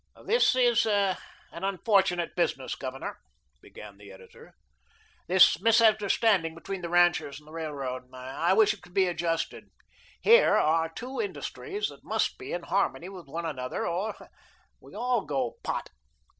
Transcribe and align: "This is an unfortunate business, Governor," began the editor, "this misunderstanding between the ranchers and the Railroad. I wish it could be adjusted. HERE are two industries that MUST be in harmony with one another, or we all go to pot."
"This 0.25 0.55
is 0.55 0.87
an 0.87 1.15
unfortunate 1.51 2.35
business, 2.35 2.73
Governor," 2.73 3.19
began 3.61 3.97
the 3.99 4.11
editor, 4.11 4.55
"this 5.27 5.61
misunderstanding 5.61 6.55
between 6.55 6.81
the 6.81 6.89
ranchers 6.89 7.37
and 7.37 7.45
the 7.47 7.51
Railroad. 7.51 8.11
I 8.11 8.51
wish 8.53 8.73
it 8.73 8.81
could 8.81 8.95
be 8.95 9.05
adjusted. 9.05 9.69
HERE 10.21 10.57
are 10.57 10.89
two 10.89 11.21
industries 11.21 11.89
that 11.89 12.03
MUST 12.03 12.39
be 12.39 12.51
in 12.51 12.63
harmony 12.63 13.09
with 13.09 13.27
one 13.27 13.45
another, 13.45 13.85
or 13.85 14.15
we 14.79 14.95
all 14.95 15.23
go 15.23 15.51
to 15.51 15.57
pot." 15.61 15.91